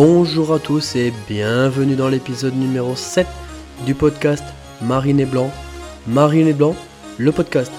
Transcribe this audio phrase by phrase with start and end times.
[0.00, 3.26] Bonjour à tous et bienvenue dans l'épisode numéro 7
[3.84, 4.44] du podcast
[4.80, 5.50] Marine et Blanc.
[6.06, 6.76] Marine et Blanc,
[7.18, 7.72] le podcast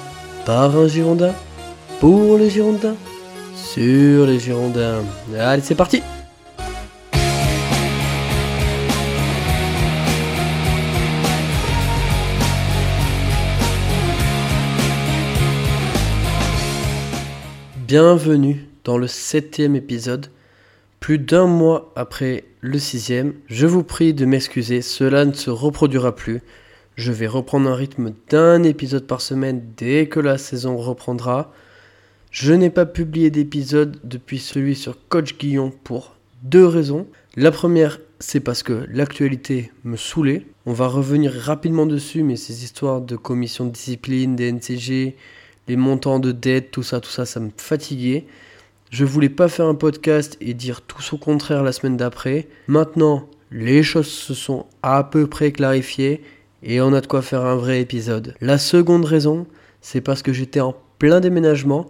[0.45, 1.33] par un Girondin,
[2.01, 2.97] pour les Girondins,
[3.55, 5.01] sur les Girondins.
[5.33, 6.01] Allez, c'est parti
[17.87, 20.27] Bienvenue dans le septième épisode
[20.99, 26.15] plus d'un mois après le sixième, je vous prie de m'excuser, cela ne se reproduira
[26.15, 26.41] plus.
[26.95, 31.53] Je vais reprendre un rythme d'un épisode par semaine dès que la saison reprendra.
[32.31, 37.07] Je n'ai pas publié d'épisode depuis celui sur Coach Guillon pour deux raisons.
[37.37, 40.45] La première, c'est parce que l'actualité me saoulait.
[40.65, 45.15] On va revenir rapidement dessus, mais ces histoires de commission de discipline, des NCG,
[45.69, 48.25] les montants de dette, tout ça, tout ça, ça me fatiguait.
[48.89, 52.47] Je voulais pas faire un podcast et dire tout son contraire la semaine d'après.
[52.67, 56.23] Maintenant, les choses se sont à peu près clarifiées
[56.63, 58.33] et on a de quoi faire un vrai épisode.
[58.41, 59.45] La seconde raison,
[59.81, 61.87] c'est parce que j'étais en plein déménagement.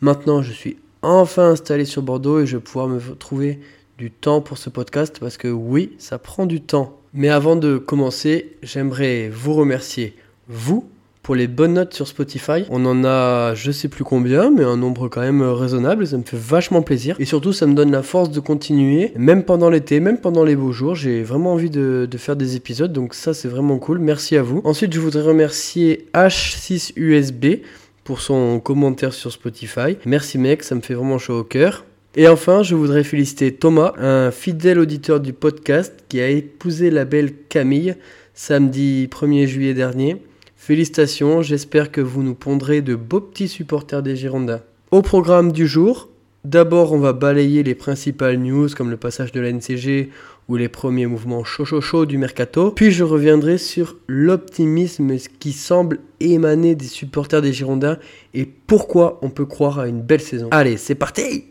[0.00, 3.60] Maintenant, je suis enfin installé sur Bordeaux et je vais pouvoir me trouver
[3.96, 6.98] du temps pour ce podcast parce que oui, ça prend du temps.
[7.12, 10.16] Mais avant de commencer, j'aimerais vous remercier,
[10.48, 10.88] vous,
[11.24, 12.66] pour les bonnes notes sur Spotify.
[12.68, 16.06] On en a je sais plus combien, mais un nombre quand même raisonnable.
[16.06, 17.16] Ça me fait vachement plaisir.
[17.18, 20.54] Et surtout, ça me donne la force de continuer, même pendant l'été, même pendant les
[20.54, 20.94] beaux jours.
[20.94, 23.98] J'ai vraiment envie de, faire des épisodes, donc ça c'est vraiment cool.
[23.98, 24.60] Merci à vous.
[24.64, 27.62] Ensuite, je voudrais remercier H6USB
[28.04, 29.96] pour son commentaire sur Spotify.
[30.04, 31.86] Merci mec, ça me fait vraiment chaud au cœur.
[32.16, 37.06] Et enfin, je voudrais féliciter Thomas, un fidèle auditeur du podcast qui a épousé la
[37.06, 37.96] belle Camille
[38.34, 40.18] samedi 1er juillet dernier.
[40.66, 44.62] Félicitations, j'espère que vous nous pondrez de beaux petits supporters des Girondins.
[44.92, 46.08] Au programme du jour,
[46.46, 50.08] d'abord on va balayer les principales news comme le passage de la NCG
[50.48, 55.52] ou les premiers mouvements chaud chaud chaud du mercato, puis je reviendrai sur l'optimisme qui
[55.52, 57.98] semble émaner des supporters des Girondins
[58.32, 60.48] et pourquoi on peut croire à une belle saison.
[60.50, 61.44] Allez, c'est parti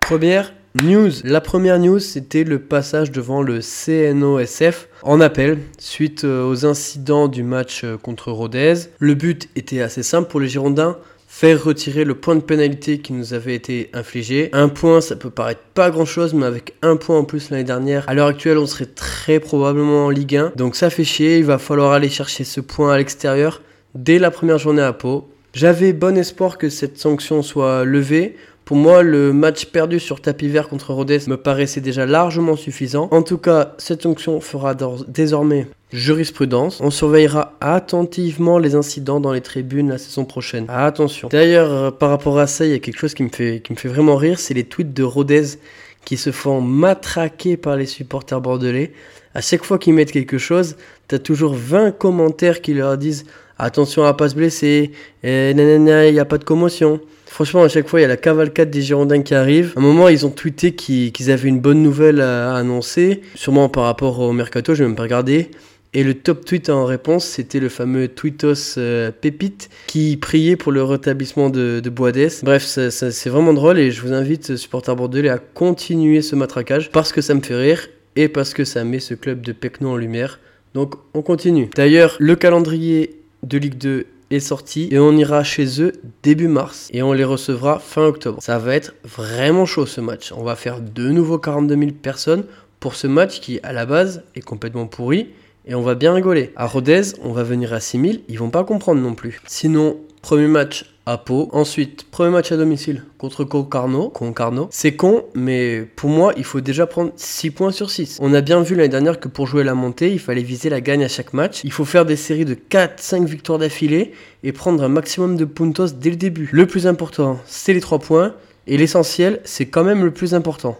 [0.00, 1.10] Première News.
[1.24, 7.28] La première news, c'était le passage devant le CNOSF en appel suite euh, aux incidents
[7.28, 8.74] du match euh, contre Rodez.
[8.98, 10.96] Le but était assez simple pour les Girondins
[11.32, 14.50] faire retirer le point de pénalité qui nous avait été infligé.
[14.52, 17.64] Un point, ça peut paraître pas grand chose, mais avec un point en plus l'année
[17.64, 20.52] dernière, à l'heure actuelle, on serait très probablement en Ligue 1.
[20.56, 23.62] Donc ça fait chier, il va falloir aller chercher ce point à l'extérieur
[23.94, 25.28] dès la première journée à Pau.
[25.54, 28.36] J'avais bon espoir que cette sanction soit levée.
[28.64, 33.08] Pour moi, le match perdu sur tapis vert contre Rodez me paraissait déjà largement suffisant.
[33.10, 34.74] En tout cas, cette sanction fera
[35.08, 36.80] désormais jurisprudence.
[36.80, 40.66] On surveillera attentivement les incidents dans les tribunes la saison prochaine.
[40.68, 41.28] attention.
[41.28, 43.72] D'ailleurs, euh, par rapport à ça, il y a quelque chose qui me fait, qui
[43.72, 45.58] me fait vraiment rire, c'est les tweets de Rodez
[46.04, 48.92] qui se font matraquer par les supporters bordelais.
[49.34, 50.76] À chaque fois qu'ils mettent quelque chose,
[51.08, 53.24] t'as toujours 20 commentaires qui leur disent
[53.58, 57.00] attention à pas se blesser, et il n'y a pas de commotion.
[57.26, 59.72] Franchement, à chaque fois, il y a la cavalcade des Girondins qui arrive.
[59.76, 63.84] À un moment, ils ont tweeté qu'ils avaient une bonne nouvelle à annoncer, sûrement par
[63.84, 65.50] rapport au mercato, je vais même pas regarder.
[65.94, 70.72] Et le top tweet en réponse, c'était le fameux Tweetos euh, Pépite qui priait pour
[70.72, 72.30] le rétablissement de, de Boades.
[72.42, 77.12] Bref, c'est vraiment drôle et je vous invite, supporters bordelais, à continuer ce matraquage parce
[77.12, 79.96] que ça me fait rire et parce que ça met ce club de Pecno en
[79.96, 80.40] lumière.
[80.74, 81.70] Donc on continue.
[81.74, 85.92] D'ailleurs, le calendrier de Ligue 2 est sorti et on ira chez eux
[86.22, 88.38] début mars et on les recevra fin octobre.
[88.42, 90.32] Ça va être vraiment chaud ce match.
[90.32, 92.44] On va faire de nouveau 42 000 personnes
[92.80, 95.28] pour ce match qui à la base est complètement pourri
[95.66, 96.52] et on va bien rigoler.
[96.56, 99.40] À Rodez, on va venir à 6 000, ils vont pas comprendre non plus.
[99.46, 101.22] Sinon, premier match à.
[101.52, 104.08] Ensuite, premier match à domicile contre Concarneau.
[104.08, 104.68] Concarneau.
[104.70, 108.18] C'est con, mais pour moi, il faut déjà prendre 6 points sur 6.
[108.20, 110.80] On a bien vu l'année dernière que pour jouer la montée, il fallait viser la
[110.80, 111.62] gagne à chaque match.
[111.64, 114.12] Il faut faire des séries de 4-5 victoires d'affilée
[114.42, 116.48] et prendre un maximum de puntos dès le début.
[116.52, 118.34] Le plus important, c'est les 3 points.
[118.68, 120.78] Et l'essentiel, c'est quand même le plus important.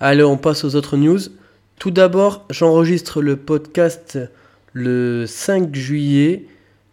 [0.00, 1.18] Allez, on passe aux autres news.
[1.78, 4.18] Tout d'abord, j'enregistre le podcast
[4.72, 6.46] le 5 juillet.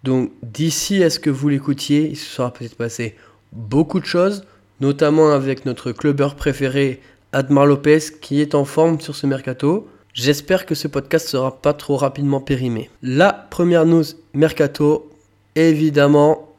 [0.03, 3.15] Donc d'ici à ce que vous l'écoutiez, il se sera peut-être passé
[3.51, 4.45] beaucoup de choses,
[4.81, 7.01] notamment avec notre clubbeur préféré,
[7.31, 9.87] Admar Lopez, qui est en forme sur ce mercato.
[10.13, 12.91] J'espère que ce podcast sera pas trop rapidement périmé.
[13.01, 14.05] La première news
[14.35, 15.09] mercato,
[15.55, 16.54] évidemment,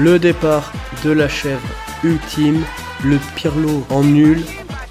[0.00, 0.72] Le départ
[1.04, 1.60] de la chèvre
[2.02, 2.64] ultime,
[3.04, 4.40] le Pirlo en nul,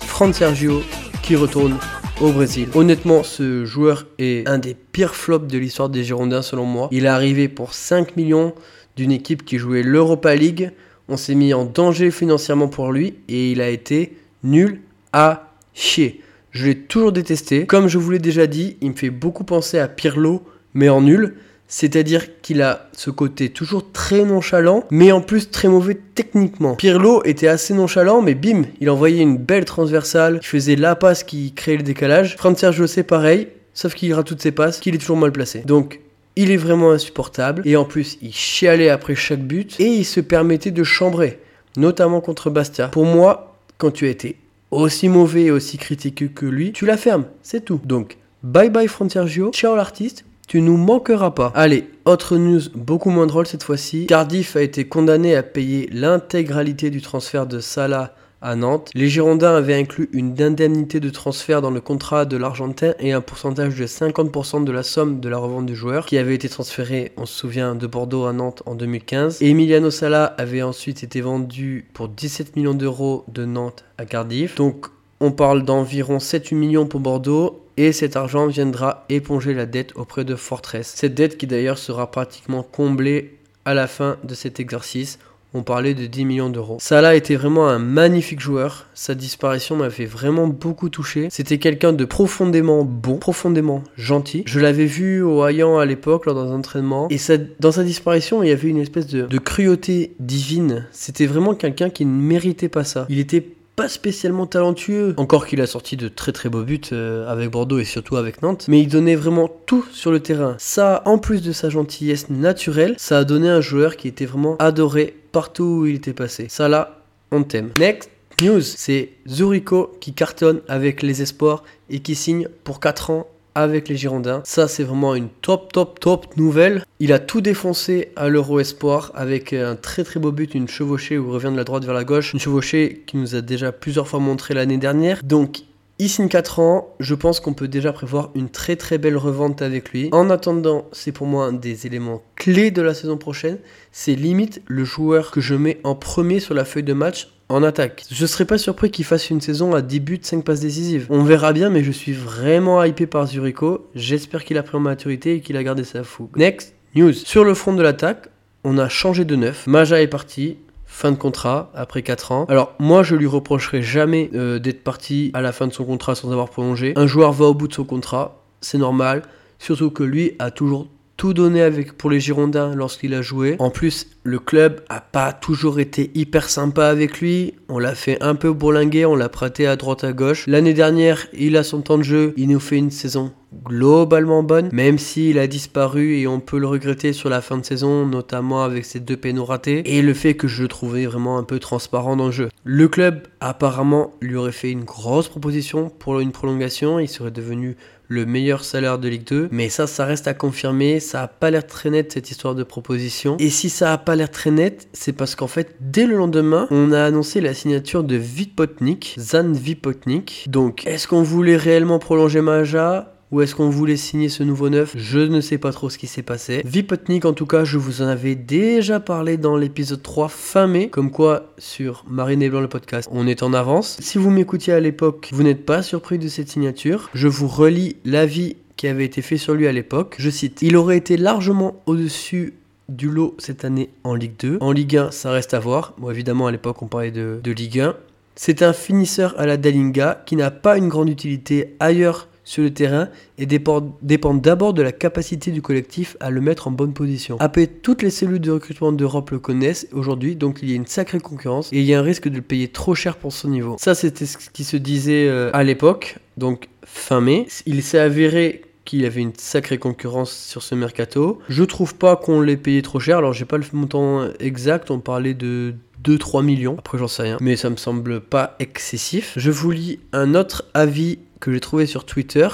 [0.01, 0.83] Fran Sergio
[1.23, 1.79] qui retourne
[2.21, 2.69] au Brésil.
[2.75, 6.89] Honnêtement, ce joueur est un des pires flops de l'histoire des Girondins selon moi.
[6.91, 8.53] Il est arrivé pour 5 millions
[8.97, 10.73] d'une équipe qui jouait l'Europa League.
[11.07, 14.79] On s'est mis en danger financièrement pour lui et il a été nul
[15.11, 16.21] à chier.
[16.51, 17.65] Je l'ai toujours détesté.
[17.65, 20.43] Comme je vous l'ai déjà dit, il me fait beaucoup penser à Pirlo,
[20.75, 21.33] mais en nul.
[21.71, 26.75] C'est-à-dire qu'il a ce côté toujours très nonchalant, mais en plus très mauvais techniquement.
[26.75, 31.23] Pirlo était assez nonchalant, mais bim, il envoyait une belle transversale, il faisait la passe
[31.23, 32.35] qui créait le décalage.
[32.37, 35.59] Franck Sergio c'est pareil, sauf qu'il rate toutes ses passes, qu'il est toujours mal placé.
[35.59, 35.99] Donc
[36.35, 40.21] il est vraiment insupportable, et en plus il chialait après chaque but, et il se
[40.21, 41.39] permettait de chambrer,
[41.77, 42.87] notamment contre Bastia.
[42.87, 44.37] Pour moi, quand tu as été
[44.71, 47.79] aussi mauvais et aussi critiqué que lui, tu la fermes, c'est tout.
[47.85, 51.51] Donc bye bye Franck Sergio, ciao l'artiste, tu nous manqueras pas.
[51.53, 54.07] Allez, autre news beaucoup moins drôle cette fois-ci.
[54.07, 58.89] Cardiff a été condamné à payer l'intégralité du transfert de Salah à Nantes.
[58.95, 63.21] Les Girondins avaient inclus une indemnité de transfert dans le contrat de l'Argentin et un
[63.21, 67.11] pourcentage de 50% de la somme de la revente du joueur qui avait été transféré,
[67.15, 69.43] on se souvient, de Bordeaux à Nantes en 2015.
[69.43, 74.55] Et Emiliano Sala avait ensuite été vendu pour 17 millions d'euros de Nantes à Cardiff.
[74.55, 74.87] Donc
[75.19, 80.25] on parle d'environ 7-8 millions pour Bordeaux et cet argent viendra éponger la dette auprès
[80.25, 80.91] de Fortress.
[80.97, 85.17] Cette dette qui d'ailleurs sera pratiquement comblée à la fin de cet exercice.
[85.53, 86.77] On parlait de 10 millions d'euros.
[86.81, 88.87] Salah était vraiment un magnifique joueur.
[88.93, 91.29] Sa disparition m'a fait vraiment beaucoup toucher.
[91.31, 94.43] C'était quelqu'un de profondément bon, profondément gentil.
[94.45, 97.07] Je l'avais vu au Hayan à l'époque lors d'un entraînement.
[97.09, 97.17] Et
[97.61, 100.85] dans sa disparition, il y avait une espèce de, de cruauté divine.
[100.91, 103.05] C'était vraiment quelqu'un qui ne méritait pas ça.
[103.07, 103.47] Il était
[103.87, 107.85] spécialement talentueux, encore qu'il a sorti de très très beaux buts euh, avec Bordeaux et
[107.85, 110.55] surtout avec Nantes, mais il donnait vraiment tout sur le terrain.
[110.57, 114.57] Ça, en plus de sa gentillesse naturelle, ça a donné un joueur qui était vraiment
[114.57, 116.47] adoré partout où il était passé.
[116.49, 117.71] Ça là, on t'aime.
[117.79, 118.09] Next
[118.41, 123.27] news, c'est Zurico qui cartonne avec les espoirs et qui signe pour 4 ans
[123.61, 124.41] avec les Girondins.
[124.45, 126.83] Ça, c'est vraiment une top, top, top nouvelle.
[126.99, 131.17] Il a tout défoncé à l'Euro Espoir avec un très, très beau but, une chevauchée
[131.17, 132.33] où il revient de la droite vers la gauche.
[132.33, 135.21] Une chevauchée qui nous a déjà plusieurs fois montré l'année dernière.
[135.23, 135.63] Donc,
[136.01, 139.61] il signe 4 ans, je pense qu'on peut déjà prévoir une très très belle revente
[139.61, 140.07] avec lui.
[140.13, 143.57] En attendant, c'est pour moi un des éléments clés de la saison prochaine.
[143.91, 147.63] C'est limite le joueur que je mets en premier sur la feuille de match en
[147.63, 148.05] attaque.
[148.11, 151.07] Je serais pas surpris qu'il fasse une saison à 10 buts, 5 passes décisives.
[151.09, 153.89] On verra bien, mais je suis vraiment hypé par Zurico.
[153.95, 156.35] J'espère qu'il a pris en maturité et qu'il a gardé sa fougue.
[156.37, 157.13] Next news.
[157.13, 158.29] Sur le front de l'attaque,
[158.63, 159.65] on a changé de neuf.
[159.67, 160.57] Maja est parti.
[160.91, 162.45] Fin de contrat après 4 ans.
[162.49, 166.15] Alors moi je lui reprocherai jamais euh, d'être parti à la fin de son contrat
[166.15, 166.93] sans avoir prolongé.
[166.95, 169.21] Un joueur va au bout de son contrat, c'est normal.
[169.59, 170.87] Surtout que lui a toujours
[171.19, 173.57] tout donné avec pour les Girondins lorsqu'il a joué.
[173.59, 177.55] En plus, le club a pas toujours été hyper sympa avec lui.
[177.67, 180.47] On l'a fait un peu bourlinguer, on l'a prêté à droite à gauche.
[180.47, 183.33] L'année dernière, il a son temps de jeu, il nous fait une saison
[183.65, 187.65] globalement bonne, même s'il a disparu et on peut le regretter sur la fin de
[187.65, 191.37] saison, notamment avec ses deux pénaux ratés, et le fait que je le trouvais vraiment
[191.37, 192.49] un peu transparent dans le jeu.
[192.63, 197.75] Le club apparemment lui aurait fait une grosse proposition pour une prolongation, il serait devenu
[198.09, 201.51] le meilleur salaire de Ligue 2, mais ça, ça reste à confirmer, ça a pas
[201.51, 204.89] l'air très net cette histoire de proposition, et si ça a pas l'air très net,
[204.93, 209.53] c'est parce qu'en fait, dès le lendemain, on a annoncé la signature de Vipotnik, Zan
[209.53, 213.13] Vipotnik, donc est-ce qu'on voulait réellement prolonger Maja?
[213.31, 214.93] Ou est-ce qu'on voulait signer ce nouveau neuf?
[214.97, 216.61] Je ne sais pas trop ce qui s'est passé.
[216.65, 220.89] Vipotnik, en tout cas, je vous en avais déjà parlé dans l'épisode 3 fin mai,
[220.89, 223.97] comme quoi sur Marine et Blanc le podcast, on est en avance.
[224.01, 227.09] Si vous m'écoutiez à l'époque, vous n'êtes pas surpris de cette signature.
[227.13, 230.15] Je vous relis l'avis qui avait été fait sur lui à l'époque.
[230.17, 232.53] Je cite Il aurait été largement au-dessus
[232.87, 234.57] du lot cette année en Ligue 2.
[234.61, 235.93] En Ligue 1, ça reste à voir.
[235.99, 237.95] Bon, évidemment, à l'époque, on parlait de, de Ligue 1.
[238.35, 242.73] C'est un finisseur à la Dalinga qui n'a pas une grande utilité ailleurs sur le
[242.73, 243.93] terrain et dépend,
[244.33, 247.37] d'abord de la capacité du collectif à le mettre en bonne position.
[247.39, 250.87] Après, toutes les cellules de recrutement d'Europe le connaissent aujourd'hui, donc il y a une
[250.87, 253.49] sacrée concurrence et il y a un risque de le payer trop cher pour son
[253.49, 253.75] niveau.
[253.79, 257.45] Ça, c'était ce qui se disait euh, à l'époque, donc fin mai.
[257.67, 261.37] Il s'est avéré qu'il y avait une sacrée concurrence sur ce mercato.
[261.49, 263.19] Je trouve pas qu'on l'ait payé trop cher.
[263.19, 266.75] Alors j'ai pas le montant exact, on parlait de 2-3 millions.
[266.79, 269.33] Après j'en sais rien, mais ça me semble pas excessif.
[269.35, 272.47] Je vous lis un autre avis que j'ai trouvé sur Twitter.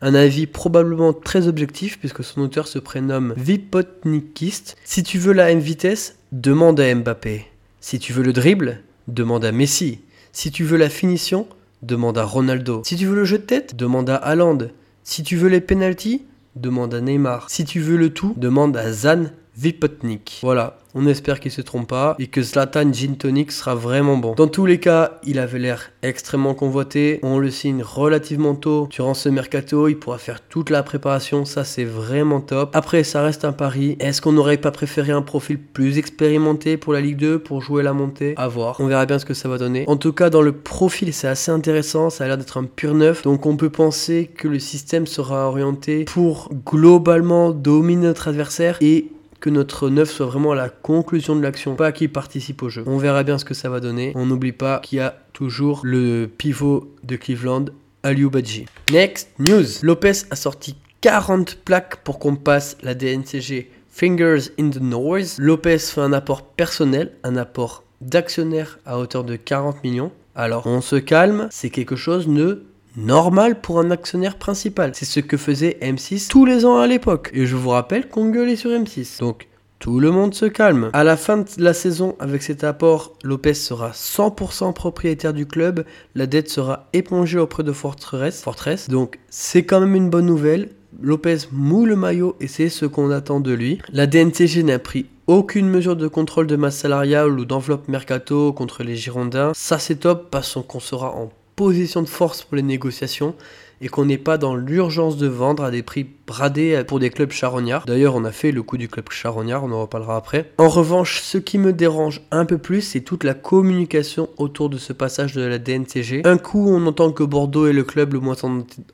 [0.00, 4.76] Un avis probablement très objectif puisque son auteur se prénomme Vipotnikist.
[4.84, 7.46] Si tu veux la M vitesse, demande à Mbappé.
[7.80, 10.00] Si tu veux le dribble, demande à Messi.
[10.32, 11.46] Si tu veux la finition,
[11.82, 12.82] demande à Ronaldo.
[12.84, 14.58] Si tu veux le jeu de tête, demande à Haaland.
[15.04, 16.22] Si tu veux les penalties,
[16.56, 17.50] demande à Neymar.
[17.50, 19.24] Si tu veux le tout, demande à Zan
[19.56, 20.40] Vipotnik.
[20.42, 24.34] Voilà, on espère qu'il se trompe pas et que Zlatan Gin Tonic sera vraiment bon.
[24.34, 27.20] Dans tous les cas, il avait l'air extrêmement convoité.
[27.22, 29.88] On le signe relativement tôt durant ce mercato.
[29.88, 31.44] Il pourra faire toute la préparation.
[31.44, 32.70] Ça, c'est vraiment top.
[32.74, 33.96] Après, ça reste un pari.
[34.00, 37.82] Est-ce qu'on n'aurait pas préféré un profil plus expérimenté pour la Ligue 2 pour jouer
[37.82, 38.34] la montée?
[38.36, 38.76] À voir.
[38.80, 39.84] On verra bien ce que ça va donner.
[39.88, 42.10] En tout cas, dans le profil, c'est assez intéressant.
[42.10, 43.22] Ça a l'air d'être un pur neuf.
[43.22, 49.10] Donc, on peut penser que le système sera orienté pour globalement dominer notre adversaire et
[49.44, 52.82] que notre neuf soit vraiment à la conclusion de l'action, pas qu'il participe au jeu.
[52.86, 54.10] On verra bien ce que ça va donner.
[54.14, 57.66] On n'oublie pas qu'il y a toujours le pivot de Cleveland,
[58.02, 58.64] Aliou Badji.
[58.90, 59.66] Next news.
[59.82, 65.36] Lopez a sorti 40 plaques pour qu'on passe la DNCG Fingers in the Noise.
[65.38, 70.10] Lopez fait un apport personnel, un apport d'actionnaire à hauteur de 40 millions.
[70.34, 72.64] Alors on se calme, c'est quelque chose de
[72.96, 74.92] normal pour un actionnaire principal.
[74.94, 77.30] C'est ce que faisait M6 tous les ans à l'époque.
[77.32, 79.20] Et je vous rappelle qu'on gueulait sur M6.
[79.20, 79.48] Donc
[79.78, 80.90] tout le monde se calme.
[80.92, 85.84] À la fin de la saison, avec cet apport, Lopez sera 100% propriétaire du club.
[86.14, 88.42] La dette sera épongée auprès de Fortress.
[88.42, 88.88] Fortress.
[88.88, 90.70] Donc c'est quand même une bonne nouvelle.
[91.02, 93.78] Lopez moule le maillot et c'est ce qu'on attend de lui.
[93.92, 98.84] La DNCG n'a pris aucune mesure de contrôle de masse salariale ou d'enveloppe mercato contre
[98.84, 99.52] les Girondins.
[99.54, 103.34] Ça c'est top parce qu'on sera en position de force pour les négociations
[103.80, 107.30] et qu'on n'est pas dans l'urgence de vendre à des prix bradés pour des clubs
[107.30, 107.84] charognards.
[107.86, 110.52] D'ailleurs, on a fait le coup du club charognard, on en reparlera après.
[110.58, 114.78] En revanche, ce qui me dérange un peu plus, c'est toute la communication autour de
[114.78, 116.22] ce passage de la DNCG.
[116.24, 118.36] Un coup, on entend que Bordeaux est le club le moins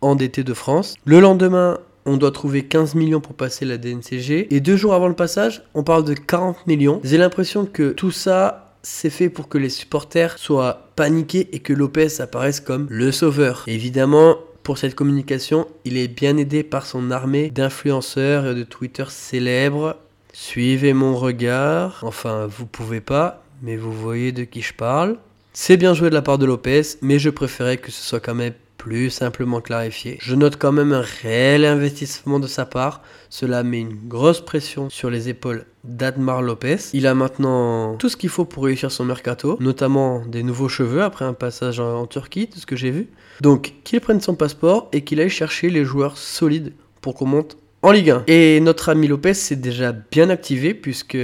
[0.00, 0.96] endetté de France.
[1.04, 4.52] Le lendemain, on doit trouver 15 millions pour passer la DNCG.
[4.54, 7.00] Et deux jours avant le passage, on parle de 40 millions.
[7.04, 11.72] J'ai l'impression que tout ça c'est fait pour que les supporters soient paniqués et que
[11.72, 13.64] Lopez apparaisse comme le sauveur.
[13.66, 19.04] Évidemment, pour cette communication, il est bien aidé par son armée d'influenceurs et de Twitter
[19.08, 19.96] célèbres.
[20.32, 22.00] Suivez mon regard.
[22.02, 25.16] Enfin, vous pouvez pas, mais vous voyez de qui je parle.
[25.52, 28.34] C'est bien joué de la part de Lopez, mais je préférais que ce soit quand
[28.34, 30.16] même plus simplement clarifié.
[30.22, 33.02] Je note quand même un réel investissement de sa part.
[33.28, 36.78] Cela met une grosse pression sur les épaules d'Admar Lopez.
[36.94, 41.02] Il a maintenant tout ce qu'il faut pour réussir son mercato, notamment des nouveaux cheveux
[41.02, 43.08] après un passage en Turquie, tout ce que j'ai vu.
[43.42, 46.72] Donc qu'il prenne son passeport et qu'il aille chercher les joueurs solides
[47.02, 48.24] pour qu'on monte en Ligue 1.
[48.28, 51.18] Et notre ami Lopez s'est déjà bien activé puisque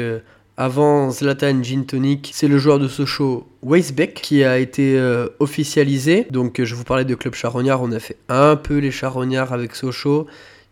[0.56, 6.26] avant Zlatan Gin Tonic, c'est le joueur de Sochaux Weisbeck qui a été euh, officialisé.
[6.30, 9.74] Donc je vous parlais de club charognard, on a fait un peu les charognards avec
[9.74, 10.26] Sochaux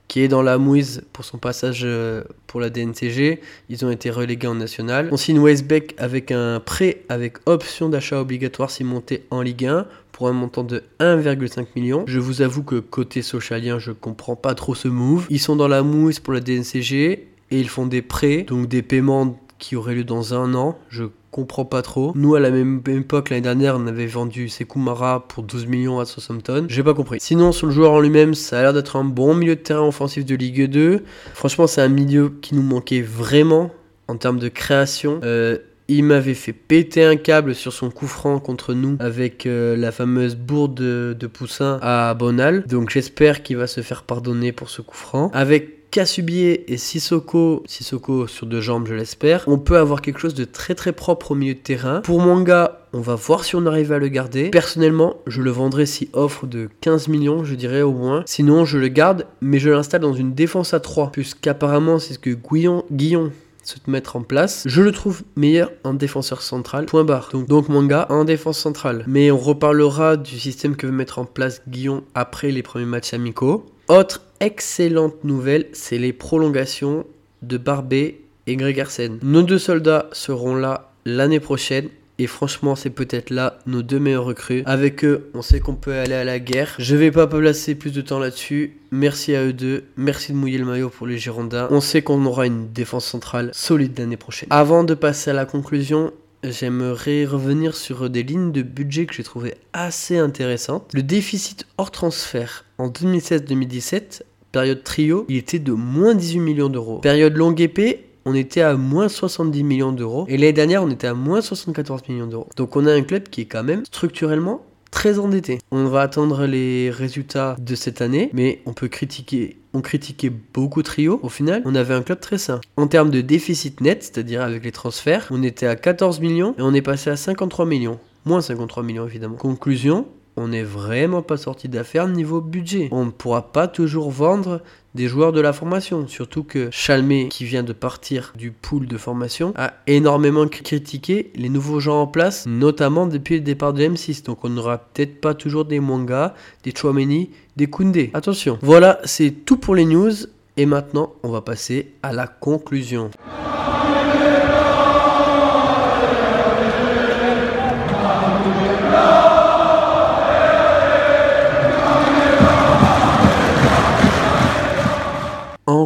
[0.08, 3.40] qui est dans la mouise pour son passage euh, pour la DNCG.
[3.68, 5.08] Ils ont été relégués en national.
[5.12, 9.86] On signe Weisbeck avec un prêt avec option d'achat obligatoire s'il montait en Ligue 1
[10.12, 12.04] pour un montant de 1,5 million.
[12.06, 15.26] Je vous avoue que côté socialien, je comprends pas trop ce move.
[15.30, 18.82] Ils sont dans la mouise pour la DNCG et ils font des prêts, donc des
[18.82, 20.78] paiements qui aurait lieu dans un an.
[20.88, 22.12] Je comprends pas trop.
[22.14, 24.80] Nous, à la même époque, l'année dernière, on avait vendu Sekou
[25.28, 26.66] pour 12 millions à Southampton.
[26.68, 27.18] J'ai pas compris.
[27.20, 29.86] Sinon, sur le joueur en lui-même, ça a l'air d'être un bon milieu de terrain
[29.86, 31.02] offensif de Ligue 2.
[31.34, 33.70] Franchement, c'est un milieu qui nous manquait vraiment
[34.06, 35.20] en termes de création.
[35.24, 35.58] Euh,
[35.88, 39.92] il m'avait fait péter un câble sur son coup franc contre nous avec euh, la
[39.92, 42.64] fameuse bourde de, de Poussin à Bonal.
[42.66, 45.30] Donc j'espère qu'il va se faire pardonner pour ce coup franc.
[45.34, 50.34] Avec Kasubier et Sissoko, Sissoko sur deux jambes je l'espère, on peut avoir quelque chose
[50.34, 52.00] de très très propre au milieu de terrain.
[52.00, 54.50] Pour Manga, on va voir si on arrive à le garder.
[54.50, 58.24] Personnellement, je le vendrai si offre de 15 millions, je dirais au moins.
[58.26, 62.18] Sinon, je le garde, mais je l'installe dans une défense à 3, puisqu'apparemment c'est ce
[62.18, 63.30] que Guillon, Guillon
[63.62, 64.64] se mettre en place.
[64.66, 66.86] Je le trouve meilleur en défenseur central.
[66.86, 67.28] Point barre.
[67.30, 69.04] Donc, donc manga en défense centrale.
[69.06, 73.14] Mais on reparlera du système que veut mettre en place Guillon après les premiers matchs
[73.14, 73.66] amicaux.
[73.88, 77.06] Autre excellente nouvelle, c'est les prolongations
[77.40, 79.18] de Barbet et Gregersen.
[79.22, 84.26] Nos deux soldats seront là l'année prochaine et franchement, c'est peut-être là nos deux meilleurs
[84.26, 84.62] recrues.
[84.66, 86.74] Avec eux, on sait qu'on peut aller à la guerre.
[86.78, 88.76] Je vais pas placer plus de temps là-dessus.
[88.90, 89.84] Merci à eux deux.
[89.96, 91.66] Merci de mouiller le maillot pour les Girondins.
[91.70, 94.48] On sait qu'on aura une défense centrale solide l'année prochaine.
[94.50, 96.12] Avant de passer à la conclusion,
[96.44, 100.90] j'aimerais revenir sur des lignes de budget que j'ai trouvé assez intéressantes.
[100.92, 104.22] Le déficit hors transfert en 2016-2017,
[104.54, 106.98] période trio, il était de moins 18 millions d'euros.
[106.98, 110.26] Période longue épée, on était à moins 70 millions d'euros.
[110.28, 112.48] Et l'année dernière, on était à moins 74 millions d'euros.
[112.56, 115.58] Donc on a un club qui est quand même structurellement très endetté.
[115.72, 119.56] On va attendre les résultats de cette année, mais on peut critiquer.
[119.72, 121.18] On critiquait beaucoup Trio.
[121.24, 122.60] Au final, on avait un club très sain.
[122.76, 126.62] En termes de déficit net, c'est-à-dire avec les transferts, on était à 14 millions et
[126.62, 127.98] on est passé à 53 millions.
[128.24, 129.34] Moins 53 millions évidemment.
[129.34, 130.06] Conclusion,
[130.36, 132.88] on n'est vraiment pas sorti d'affaires niveau budget.
[132.90, 134.62] On ne pourra pas toujours vendre
[134.94, 136.06] des joueurs de la formation.
[136.08, 141.48] Surtout que Chalmé, qui vient de partir du pool de formation, a énormément critiqué les
[141.48, 144.24] nouveaux gens en place, notamment depuis le départ de M6.
[144.24, 148.10] Donc on n'aura peut-être pas toujours des Mwanga, des Chouameni, des Koundé.
[148.14, 148.58] Attention.
[148.62, 150.12] Voilà, c'est tout pour les news.
[150.56, 153.10] Et maintenant, on va passer à la conclusion.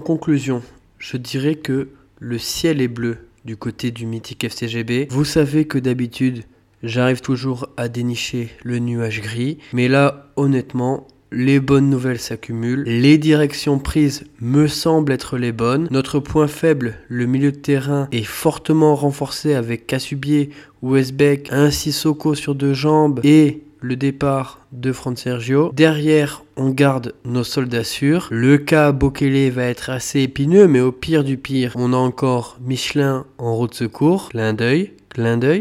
[0.09, 0.63] Conclusion,
[0.99, 1.89] je dirais que
[2.19, 5.07] le ciel est bleu du côté du mythique FCGB.
[5.11, 6.45] Vous savez que d'habitude,
[6.83, 13.19] j'arrive toujours à dénicher le nuage gris, mais là, honnêtement, les bonnes nouvelles s'accumulent, les
[13.19, 15.89] directions prises me semblent être les bonnes.
[15.91, 20.49] Notre point faible, le milieu de terrain, est fortement renforcé avec Kassubier,
[20.81, 25.71] Westbeck, un Sissoko sur deux jambes et le départ de Fran Sergio.
[25.75, 28.29] Derrière, on garde nos soldats sûrs.
[28.31, 32.59] Le cas Bokele va être assez épineux, mais au pire du pire, on a encore
[32.61, 34.29] Michelin en route de secours.
[34.31, 34.93] Clin d'œil.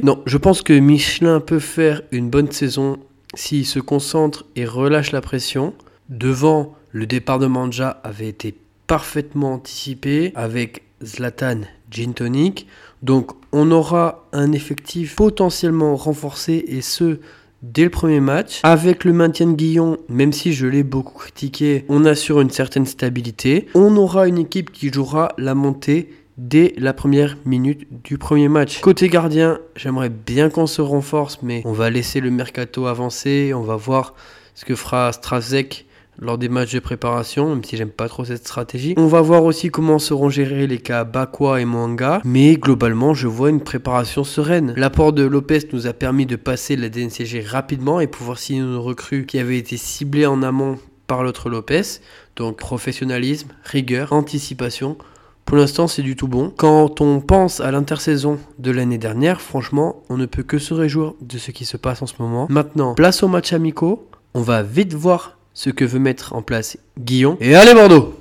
[0.04, 3.00] Non, je pense que Michelin peut faire une bonne saison
[3.34, 5.74] s'il se concentre et relâche la pression.
[6.10, 8.56] Devant, le départ de Manja avait été
[8.88, 12.68] parfaitement anticipé avec Zlatan Gin Tonic.
[13.02, 17.20] Donc on aura un effectif potentiellement renforcé et ce
[17.62, 18.60] dès le premier match.
[18.64, 22.86] Avec le maintien de Guillon, même si je l'ai beaucoup critiqué, on assure une certaine
[22.86, 23.68] stabilité.
[23.74, 28.80] On aura une équipe qui jouera la montée dès la première minute du premier match.
[28.80, 33.54] Côté gardien, j'aimerais bien qu'on se renforce, mais on va laisser le mercato avancer.
[33.56, 34.14] On va voir
[34.54, 35.87] ce que fera Strasek
[36.20, 38.94] lors des matchs de préparation, même si j'aime pas trop cette stratégie.
[38.98, 43.28] On va voir aussi comment seront gérés les cas Bakwa et Mwanga, mais globalement, je
[43.28, 44.74] vois une préparation sereine.
[44.78, 48.76] L'apport de Lopez nous a permis de passer la DNCG rapidement et pouvoir signer une
[48.76, 52.00] recrue qui avait été ciblée en amont par l'autre Lopez.
[52.36, 54.98] Donc professionnalisme, rigueur, anticipation.
[55.46, 56.52] Pour l'instant, c'est du tout bon.
[56.56, 61.14] Quand on pense à l'intersaison de l'année dernière, franchement, on ne peut que se réjouir
[61.22, 62.48] de ce qui se passe en ce moment.
[62.50, 64.10] Maintenant, place au match amicaux.
[64.34, 67.36] On va vite voir ce que veut mettre en place Guillon.
[67.42, 68.14] Et allez Bordeaux